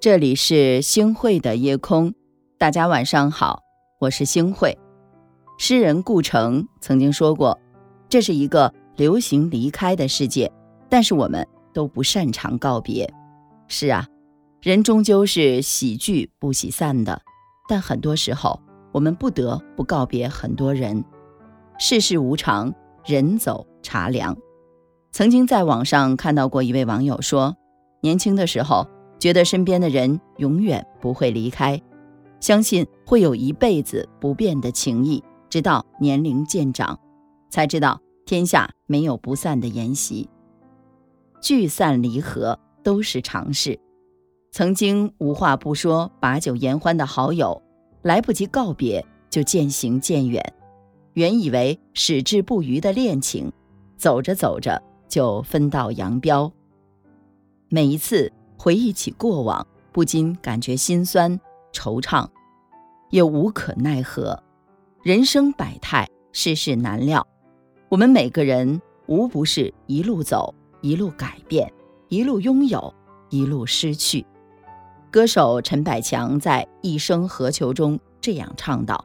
[0.00, 2.12] 这里是星汇的夜空，
[2.58, 3.62] 大家晚上好，
[3.98, 4.76] 我是星汇。
[5.58, 7.58] 诗人顾城曾经说过
[8.10, 10.52] ：“这是一个流行离开的世界，
[10.90, 13.10] 但是我们都不擅长告别。”
[13.66, 14.06] 是啊，
[14.60, 17.22] 人终究是喜聚不喜散的，
[17.66, 18.60] 但很多时候
[18.92, 21.02] 我们不得不告别很多人。
[21.78, 24.36] 世事无常，人走茶凉。
[25.12, 27.56] 曾经在网上看到过一位网友说
[28.02, 31.80] ：“年轻的时候。”觉得身边的人永远不会离开，
[32.40, 36.98] 相信会有一辈子不变的情谊，直到年龄渐长，
[37.48, 40.28] 才知道天下没有不散的筵席，
[41.40, 43.80] 聚散离合都是常事。
[44.50, 47.62] 曾经无话不说、把酒言欢的好友，
[48.02, 50.42] 来不及告别就渐行渐远；
[51.14, 53.52] 原以为矢志不渝的恋情，
[53.96, 56.52] 走着走着就分道扬镳。
[57.68, 58.32] 每一次。
[58.56, 61.38] 回忆起过往，不禁感觉心酸、
[61.74, 62.26] 惆怅，
[63.10, 64.42] 也无可奈何。
[65.02, 67.26] 人生百态，世事难料，
[67.90, 71.70] 我们每个人无不是一路走，一路改变，
[72.08, 72.94] 一路拥有，
[73.28, 74.24] 一路失去。
[75.10, 79.04] 歌手陈百强在《一生何求》中这样唱道：“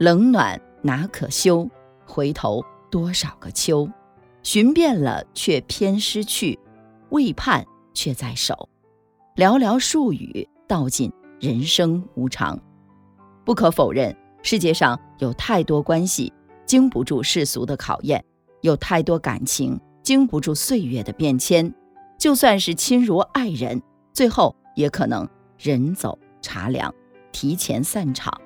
[0.00, 1.68] 冷暖哪可休？
[2.06, 3.86] 回头多少个秋？
[4.42, 6.58] 寻遍了，却偏失去，
[7.10, 8.68] 未盼。”却在手，
[9.36, 12.58] 寥寥数语道尽人生无常。
[13.44, 16.32] 不可否认，世界上有太多关系
[16.64, 18.24] 经不住世俗的考验，
[18.62, 21.74] 有太多感情经不住岁月的变迁。
[22.16, 23.82] 就算是亲如爱人，
[24.14, 25.28] 最后也可能
[25.58, 26.94] 人走茶凉，
[27.32, 28.40] 提前散场。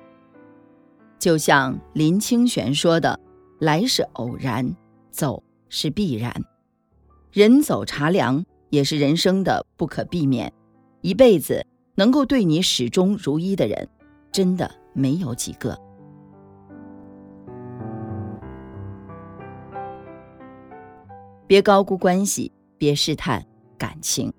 [1.25, 3.19] 就像林清玄说的
[3.57, 4.75] ：“来是偶然，
[5.09, 6.31] 走是必然，
[7.31, 10.53] 人走茶凉。”也是人生的不可避免，
[11.01, 13.89] 一辈子能够对你始终如一的人，
[14.31, 15.75] 真的没有几个。
[21.47, 23.43] 别高估关系，别试探
[23.79, 24.31] 感情。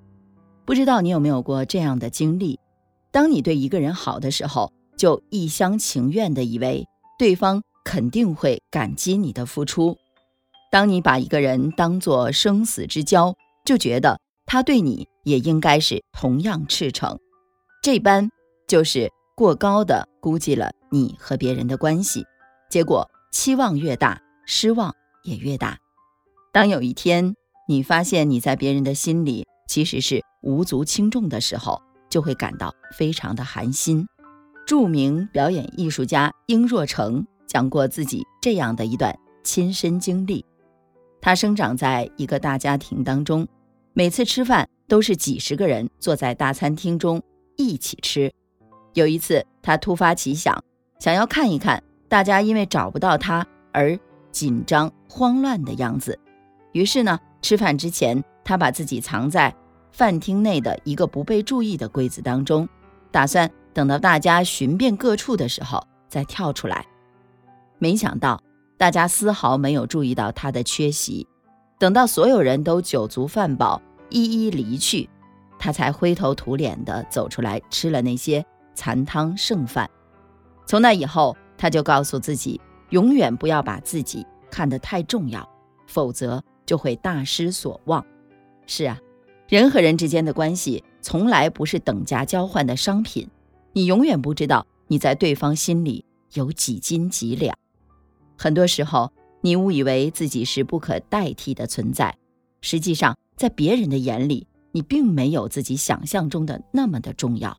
[0.65, 2.61] 不知道你有没有过这样的经历：
[3.11, 6.87] 当你对一个人好的时候，就一厢情愿的以为
[7.19, 9.95] 对方肯定会感激你的付出；
[10.71, 14.19] 当你把一个人当作生死之交，就觉得。
[14.49, 17.19] 他对你也应该是同样赤诚，
[17.83, 18.31] 这般
[18.69, 22.25] 就是过高的估计了你和别人的关系，
[22.71, 25.77] 结果期望越大，失望也越大。
[26.53, 27.35] 当有一天
[27.67, 34.07] 你发现你在别人的心里其实是无足轻重的时候，就会感到非常的寒心。
[34.67, 40.45] 著名表演艺术家殷若成讲过自己这样的一段亲身经历：
[41.21, 43.47] 他生长在一个大家庭当中。
[43.93, 47.23] 每次吃饭都是几十个人坐在大餐厅中
[47.57, 48.31] 一起吃。
[48.95, 50.61] 有一次，他突发奇想，
[50.99, 53.97] 想要看一看大家因为找不到他而
[54.33, 56.19] 紧张慌乱的样子。
[56.73, 59.55] 于是呢，吃饭之前，他把自己藏在
[59.93, 62.69] 饭厅内的一个不被注意的柜子当中，
[63.13, 66.87] 打算等到大家寻遍各处的时候再跳出来。
[67.79, 68.43] 没想到，
[68.79, 71.29] 大家丝毫没有注意到他的缺席。
[71.79, 75.11] 等到所有人都酒足饭饱，一一离去，
[75.59, 78.43] 他才灰头土脸地走出来，吃了那些
[78.75, 79.91] 残汤剩饭。
[80.65, 82.59] 从那以后，他就告诉自己，
[82.89, 85.47] 永远不要把自己看得太重要，
[85.87, 88.03] 否则就会大失所望。
[88.67, 88.99] 是啊，
[89.51, 93.29] 人和人之间的关系从来不是等价交换的商品，
[93.77, 97.55] 你永远不知道你在对方心里有几斤几两。
[98.39, 99.13] 很多时候。
[99.43, 102.17] 你误以为自己是不可代替的存在，
[102.63, 107.57] 实际上，在别人的眼里，你并没有自己想象中的那么的重要。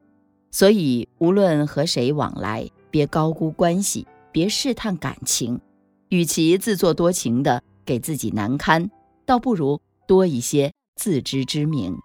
[0.52, 5.62] 所以，无论和谁往来，别高估关系，别试探感情。
[6.10, 8.90] 与其自作多情的给自己难堪，
[9.26, 11.98] 倒不如多一些自知之明。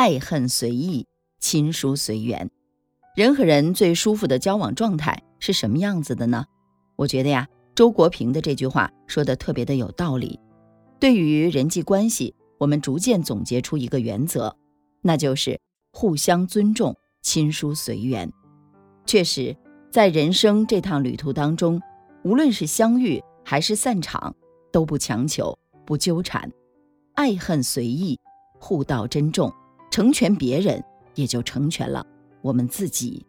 [0.00, 1.06] 爱恨随意，
[1.40, 2.50] 亲疏随缘。
[3.14, 6.46] 人和人最舒服的交往状态是什么样子的呢？
[6.96, 10.40] 我觉得呀，周国平的这句话说的特别的有道理。
[10.98, 14.56] 对于人际关系，我们逐渐总结出一个原则，
[15.02, 15.60] 那就是
[15.92, 18.32] 互相尊重，亲疏随缘。
[19.04, 19.54] 确实，
[19.90, 21.78] 在人生这趟旅途当中，
[22.24, 24.34] 无论是相遇还是散场，
[24.72, 26.50] 都不强求，不纠缠，
[27.16, 28.18] 爱恨随意，
[28.58, 29.52] 互道珍重，
[29.90, 30.82] 成全别人，
[31.14, 32.06] 也就成全了。
[32.42, 33.26] 我们自己。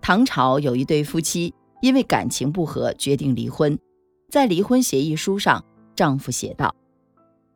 [0.00, 1.52] 唐朝有一对夫妻，
[1.82, 3.78] 因为感情不和，决定离婚。
[4.30, 5.64] 在离婚协议书上，
[5.94, 6.74] 丈夫写道：“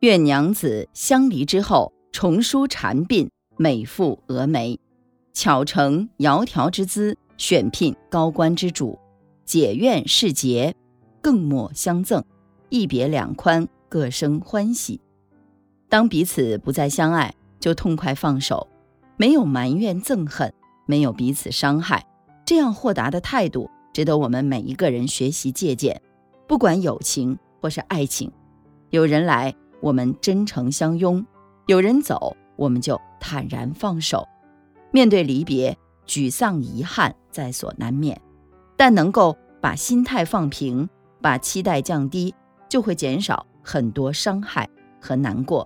[0.01, 4.79] 愿娘子相离之后，重梳蝉鬓，美复蛾眉，
[5.33, 8.99] 巧成窈窕之姿，选聘高官之主，
[9.45, 10.75] 解怨释结，
[11.21, 12.23] 更莫相赠。
[12.69, 14.99] 一别两宽，各生欢喜。
[15.89, 18.67] 当彼此不再相爱，就痛快放手，
[19.15, 20.53] 没有埋怨憎恨，
[20.85, 22.05] 没有彼此伤害。”
[22.43, 26.01] 这样豁达的态度，值得我们每一个人学习借鉴。
[26.47, 28.29] 不管友情或是爱情，
[28.89, 31.23] 有人来，我们真诚相拥；
[31.67, 34.27] 有人走，我们就坦然放手。
[34.91, 38.19] 面对离别，沮丧遗憾在所难免，
[38.75, 40.89] 但能够把心态放平，
[41.21, 42.35] 把期待降低，
[42.67, 44.67] 就会减少很多伤害
[44.99, 45.65] 和难过。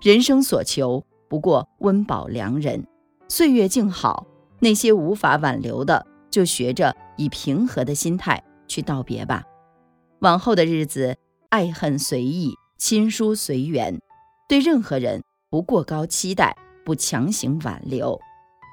[0.00, 2.86] 人生所求，不过温饱良人，
[3.28, 4.26] 岁月静好。
[4.60, 9.44] 那些无法挽留的，就学着以平和的心态去道别吧。
[10.18, 11.16] 往后的日子，
[11.48, 14.00] 爱恨随意，亲疏随缘。
[14.48, 18.18] 对任何人不过高期待，不强行挽留，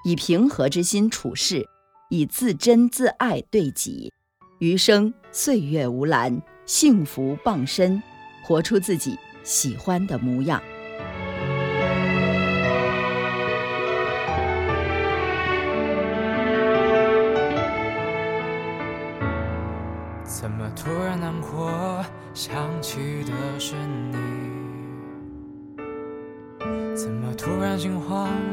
[0.05, 1.63] 以平和之心处事，
[2.09, 4.11] 以自珍自爱对己。
[4.57, 8.01] 余生岁月无澜，幸福傍身，
[8.43, 10.59] 活出自己喜欢的模样。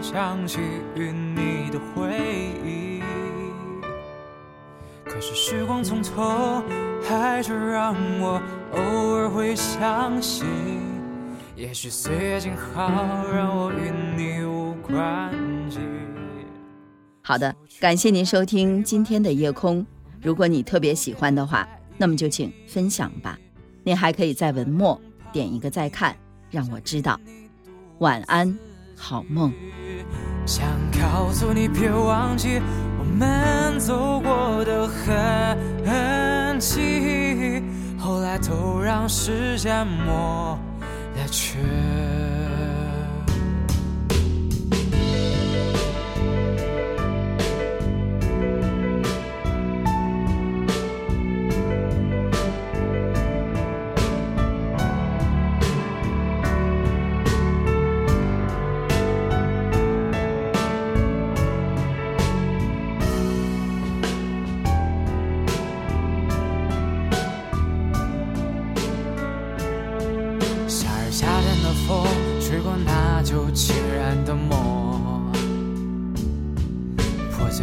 [0.02, 0.58] 想起
[0.96, 2.12] 与你的回
[2.64, 3.00] 忆。
[5.04, 6.64] 可是时光匆匆，
[7.02, 10.44] 还是让我偶尔会想起。
[11.54, 12.90] 也许岁月静好，
[13.32, 15.32] 让我与你无关
[15.70, 15.78] 系。
[17.22, 19.86] 好的，感谢您收听今天的夜空。
[20.20, 23.38] 如果你特别喜欢的话，那么就请分享吧。
[23.84, 25.00] 你还可以在文末
[25.32, 26.16] 点一个再看，
[26.50, 27.20] 让我知道。
[27.98, 28.58] 晚安，
[28.96, 29.52] 好梦。
[30.46, 32.60] 想告诉你别忘记
[32.98, 37.62] 我们走过的痕迹，
[37.98, 40.58] 后来都让时间抹
[41.16, 41.58] 了去。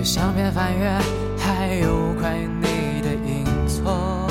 [0.04, 0.92] 相片翻阅，
[1.38, 4.28] 还有关于你的影错。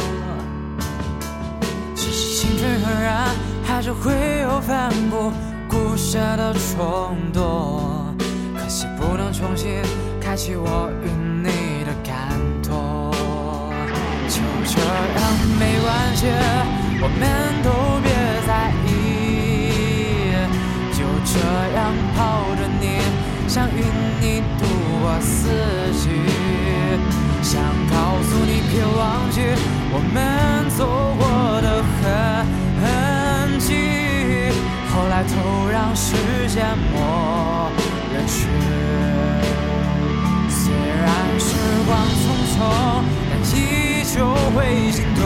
[1.94, 3.28] 其实青春很燃，
[3.64, 4.12] 还是会
[4.42, 5.32] 有奋不
[5.68, 8.14] 顾身的冲动。
[8.56, 9.70] 可惜不能重新
[10.20, 11.10] 开启我与
[11.42, 12.30] 你的感
[12.62, 13.12] 动。
[14.28, 15.22] 就这样
[15.58, 16.26] 没关系，
[17.00, 17.57] 我们
[25.20, 25.48] 四
[25.92, 26.08] 季，
[27.42, 29.40] 想告诉你别忘记
[29.90, 30.16] 我们
[30.76, 30.80] 走
[31.18, 31.22] 过
[31.60, 31.66] 的
[32.00, 33.68] 痕迹，
[34.90, 35.32] 后来都
[35.70, 36.14] 让时
[36.48, 37.70] 间抹
[38.14, 38.36] 了去。
[40.48, 41.06] 虽然
[41.38, 41.48] 时
[41.86, 41.90] 光
[42.20, 42.56] 匆匆，
[43.30, 43.56] 但依
[44.04, 44.16] 旧
[44.54, 44.56] 会
[44.90, 45.22] 心动。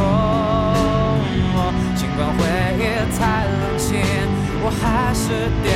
[1.95, 2.39] 尽管回
[2.79, 2.81] 忆
[3.19, 3.89] 太冷清，
[4.65, 5.25] 我还是
[5.63, 5.67] 惦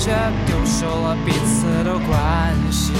[0.00, 0.10] 却
[0.46, 2.94] 丢失了彼此的关系，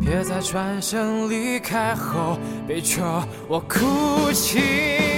[0.00, 5.13] 别在转身离开后背着我哭泣。